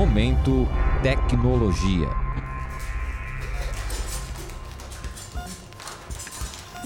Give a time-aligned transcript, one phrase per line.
[0.00, 0.66] Momento
[1.02, 2.08] Tecnologia.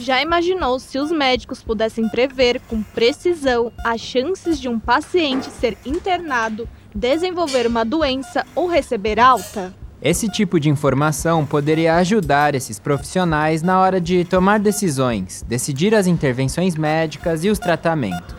[0.01, 5.79] Já imaginou se os médicos pudessem prever com precisão as chances de um paciente ser
[5.87, 9.72] internado, desenvolver uma doença ou receber alta?
[10.03, 16.09] Esse tipo de informação poderia ajudar esses profissionais na hora de tomar decisões, decidir as
[16.09, 18.34] intervenções médicas e os tratamentos.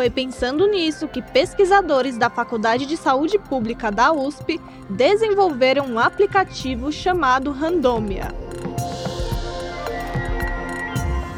[0.00, 6.90] Foi pensando nisso que pesquisadores da Faculdade de Saúde Pública da USP desenvolveram um aplicativo
[6.90, 8.34] chamado Randomia.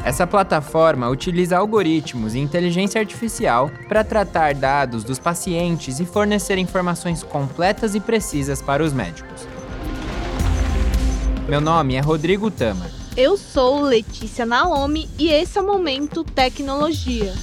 [0.05, 7.21] Essa plataforma utiliza algoritmos e inteligência artificial para tratar dados dos pacientes e fornecer informações
[7.21, 9.45] completas e precisas para os médicos.
[11.49, 12.89] Meu nome é Rodrigo Tamar.
[13.17, 17.33] Eu sou Letícia Naomi e esse é o Momento Tecnologia.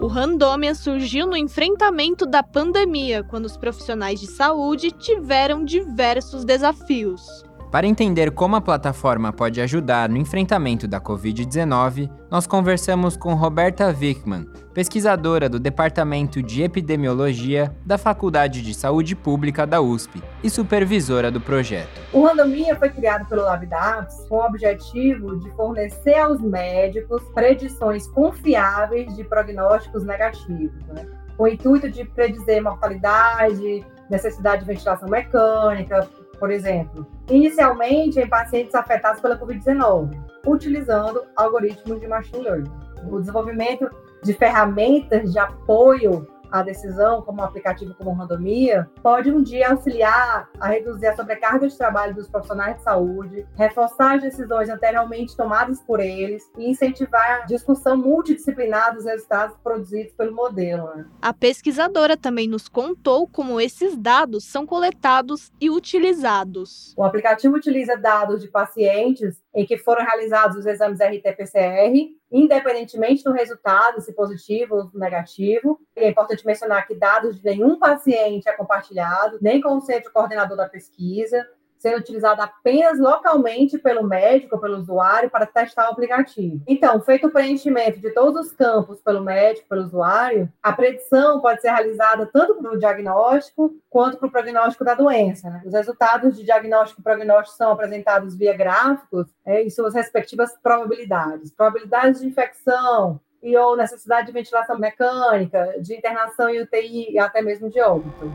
[0.00, 7.44] O Randômia surgiu no enfrentamento da pandemia, quando os profissionais de saúde tiveram diversos desafios.
[7.70, 13.86] Para entender como a plataforma pode ajudar no enfrentamento da Covid-19, nós conversamos com Roberta
[13.86, 21.30] Wickman, pesquisadora do Departamento de Epidemiologia da Faculdade de Saúde Pública da USP e supervisora
[21.30, 22.00] do projeto.
[22.12, 29.14] O Randomia foi criado pelo LabDAPS com o objetivo de fornecer aos médicos predições confiáveis
[29.14, 31.06] de prognósticos negativos, né?
[31.36, 36.08] com o intuito de predizer mortalidade, necessidade de ventilação mecânica,
[36.40, 42.72] por exemplo, inicialmente em pacientes afetados pela Covid-19, utilizando algoritmos de machine learning.
[43.10, 43.88] O desenvolvimento
[44.24, 50.48] de ferramentas de apoio a decisão, como um aplicativo como Randomia, pode um dia auxiliar
[50.58, 55.80] a reduzir a sobrecarga de trabalho dos profissionais de saúde, reforçar as decisões anteriormente tomadas
[55.82, 60.94] por eles e incentivar a discussão multidisciplinar dos resultados produzidos pelo modelo.
[60.94, 61.04] Né?
[61.22, 66.94] A pesquisadora também nos contou como esses dados são coletados e utilizados.
[66.96, 73.32] O aplicativo utiliza dados de pacientes em que foram realizados os exames RT-PCR independentemente do
[73.32, 75.80] resultado, se positivo ou negativo.
[75.96, 80.12] E é importante mencionar que dados de nenhum paciente é compartilhado, nem com o centro
[80.12, 81.46] coordenador da pesquisa
[81.80, 86.62] sendo utilizado apenas localmente pelo médico, pelo usuário, para testar o aplicativo.
[86.68, 91.62] Então, feito o preenchimento de todos os campos pelo médico, pelo usuário, a predição pode
[91.62, 95.48] ser realizada tanto para o diagnóstico quanto para o prognóstico da doença.
[95.48, 95.62] Né?
[95.64, 101.50] Os resultados de diagnóstico e prognóstico são apresentados via gráficos é, e suas respectivas probabilidades.
[101.50, 107.40] Probabilidades de infecção, e ou necessidade de ventilação mecânica, de internação em UTI e até
[107.40, 108.30] mesmo de óbito.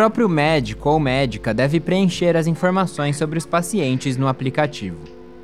[0.00, 4.96] O próprio médico ou médica deve preencher as informações sobre os pacientes no aplicativo.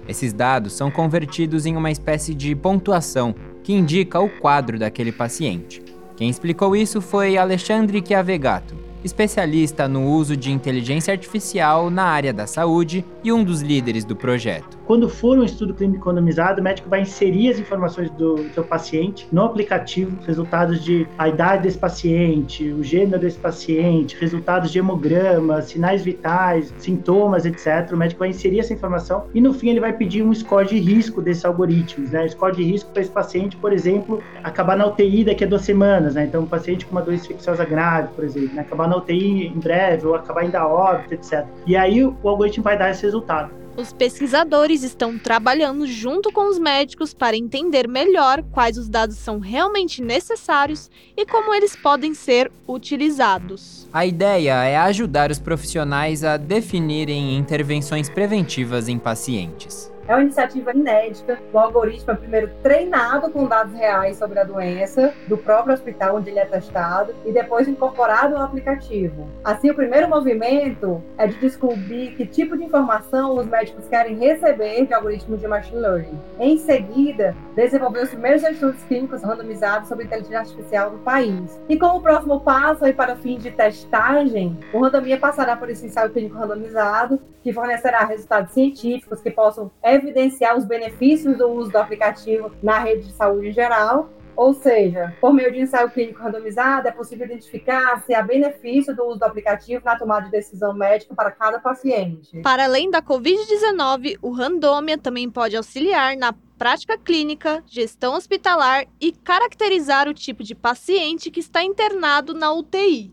[0.08, 5.82] Esses dados são convertidos em uma espécie de pontuação que indica o quadro daquele paciente.
[6.16, 8.74] Quem explicou isso foi Alexandre Chiavegato,
[9.04, 14.16] especialista no uso de inteligência artificial na área da saúde e um dos líderes do
[14.16, 14.76] projeto.
[14.86, 19.26] Quando for um estudo clínico randomizado, o médico vai inserir as informações do seu paciente
[19.32, 25.60] no aplicativo, resultados de a idade desse paciente, o gênero desse paciente, resultados de hemograma,
[25.62, 27.90] sinais vitais, sintomas, etc.
[27.92, 30.78] O médico vai inserir essa informação e no fim ele vai pedir um score de
[30.78, 32.28] risco desses algoritmos, né?
[32.28, 36.14] Score de risco para esse paciente, por exemplo, acabar na UTI daqui a duas semanas,
[36.14, 36.24] né?
[36.24, 38.62] Então, um paciente com uma doença infecciosa grave, por exemplo, né?
[38.62, 41.44] acabar na UTI em breve ou acabar indo a óbito, etc.
[41.66, 43.50] E aí o algoritmo vai dar esse resultado.
[43.76, 49.38] Os pesquisadores estão trabalhando junto com os médicos para entender melhor quais os dados são
[49.38, 53.86] realmente necessários e como eles podem ser utilizados.
[53.92, 59.92] A ideia é ajudar os profissionais a definirem intervenções preventivas em pacientes.
[60.08, 61.38] É uma iniciativa inédita.
[61.52, 66.30] O algoritmo é primeiro treinado com dados reais sobre a doença do próprio hospital onde
[66.30, 69.28] ele é testado e depois incorporado ao aplicativo.
[69.42, 74.86] Assim, o primeiro movimento é de descobrir que tipo de informação os médicos querem receber
[74.86, 76.20] de algoritmos de machine learning.
[76.38, 81.60] Em seguida, desenvolver os primeiros estudos clínicos randomizados sobre inteligência artificial no país.
[81.68, 86.10] E como próximo passo aí para fim de testagem, o Randomia passará por esse ensaio
[86.10, 92.50] clínico randomizado, que fornecerá resultados científicos que possam evidenciar os benefícios do uso do aplicativo
[92.62, 94.10] na rede de saúde em geral.
[94.36, 99.02] Ou seja, por meio de ensaio clínico randomizado, é possível identificar se há benefício do
[99.04, 102.42] uso do aplicativo na tomada de decisão médica para cada paciente.
[102.42, 109.12] Para além da Covid-19, o Randomia também pode auxiliar na prática clínica, gestão hospitalar e
[109.12, 113.12] caracterizar o tipo de paciente que está internado na UTI.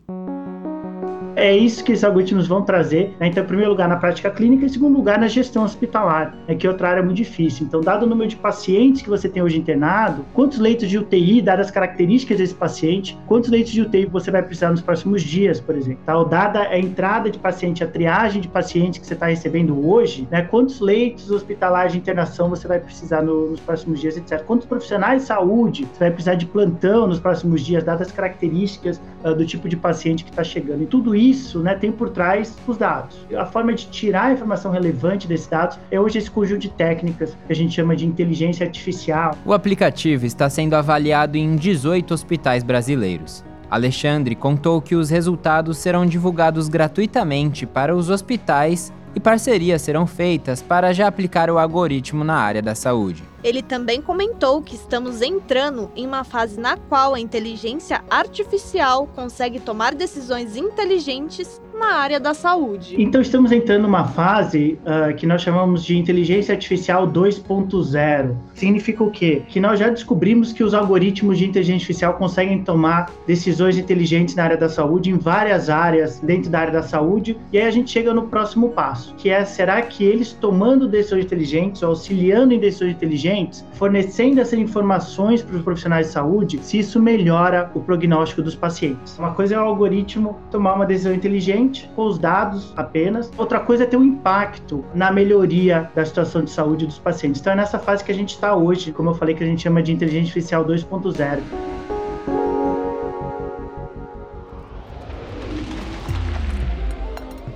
[1.35, 3.15] É isso que esses algoritmos vão trazer.
[3.19, 3.27] Né?
[3.27, 6.55] Então, em primeiro lugar, na prática clínica, e em segundo lugar, na gestão hospitalar, né?
[6.55, 7.65] que é outra área muito difícil.
[7.65, 11.41] Então, dado o número de pacientes que você tem hoje internado, quantos leitos de UTI,
[11.41, 15.59] dadas as características desse paciente, quantos leitos de UTI você vai precisar nos próximos dias,
[15.59, 16.03] por exemplo.
[16.05, 16.23] Tá?
[16.23, 20.43] Dada a entrada de paciente, a triagem de pacientes que você está recebendo hoje, né?
[20.43, 24.43] quantos leitos hospitalares de internação você vai precisar no, nos próximos dias, etc.
[24.43, 29.01] Quantos profissionais de saúde você vai precisar de plantão nos próximos dias, dadas as características
[29.23, 30.83] uh, do tipo de paciente que está chegando.
[30.83, 33.17] E tudo isso né, tem por trás os dados.
[33.37, 37.35] A forma de tirar a informação relevante desses dados é hoje esse conjunto de técnicas
[37.47, 39.37] que a gente chama de inteligência artificial.
[39.45, 43.43] O aplicativo está sendo avaliado em 18 hospitais brasileiros.
[43.69, 50.61] Alexandre contou que os resultados serão divulgados gratuitamente para os hospitais e parcerias serão feitas
[50.61, 53.23] para já aplicar o algoritmo na área da saúde.
[53.43, 59.59] Ele também comentou que estamos entrando em uma fase na qual a inteligência artificial consegue
[59.59, 62.95] tomar decisões inteligentes na área da saúde.
[62.97, 68.35] Então estamos entrando numa fase uh, que nós chamamos de inteligência artificial 2.0.
[68.53, 69.41] Significa o quê?
[69.47, 74.43] Que nós já descobrimos que os algoritmos de inteligência artificial conseguem tomar decisões inteligentes na
[74.43, 77.91] área da saúde, em várias áreas dentro da área da saúde, e aí a gente
[77.91, 82.91] chega no próximo passo, que é será que eles tomando decisões inteligentes, auxiliando em decisões
[82.91, 88.55] inteligentes, fornecendo essas informações para os profissionais de saúde, se isso melhora o prognóstico dos
[88.55, 89.17] pacientes.
[89.17, 91.62] Uma coisa é o algoritmo tomar uma decisão inteligente
[91.95, 96.51] com os dados apenas, outra coisa é ter um impacto na melhoria da situação de
[96.51, 97.41] saúde dos pacientes.
[97.41, 99.61] Então é nessa fase que a gente está hoje, como eu falei que a gente
[99.61, 101.41] chama de inteligência artificial 2.0.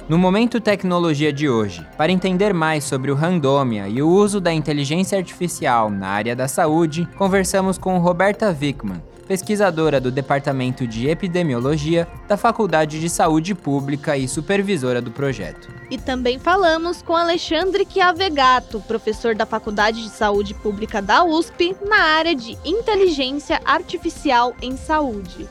[0.09, 4.53] No Momento Tecnologia de hoje, para entender mais sobre o Randomia e o uso da
[4.53, 12.07] inteligência artificial na área da saúde, conversamos com Roberta Wickman, pesquisadora do Departamento de Epidemiologia
[12.27, 15.69] da Faculdade de Saúde Pública e supervisora do projeto.
[15.91, 21.97] E também falamos com Alexandre Chiavegato, professor da Faculdade de Saúde Pública da USP, na
[21.97, 25.47] área de Inteligência Artificial em Saúde.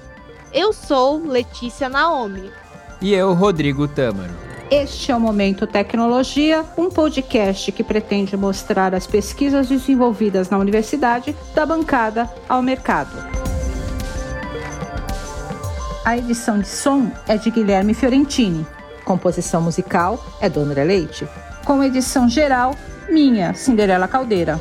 [0.52, 2.50] Eu sou Letícia Naomi.
[3.00, 4.46] E eu, Rodrigo Tâmaro.
[4.70, 11.37] Este é o Momento Tecnologia, um podcast que pretende mostrar as pesquisas desenvolvidas na universidade
[11.55, 13.45] da bancada ao mercado.
[16.06, 18.64] A edição de som é de Guilherme Fiorentini.
[19.04, 21.26] Composição musical é do André Leite.
[21.64, 22.76] Com edição geral,
[23.10, 24.60] minha, Cinderela Caldeira.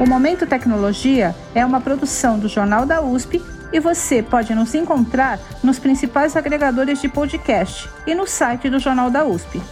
[0.00, 3.40] O Momento Tecnologia é uma produção do Jornal da USP
[3.72, 9.08] e você pode nos encontrar nos principais agregadores de podcast e no site do Jornal
[9.08, 9.62] da USP.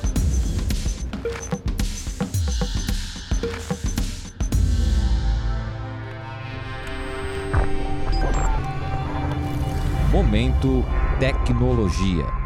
[10.33, 10.83] Momento
[11.21, 12.42] Tecnologia.